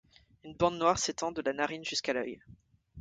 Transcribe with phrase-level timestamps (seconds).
[0.43, 2.39] Une bande noire s'étend de la narine jusqu'à l’œil.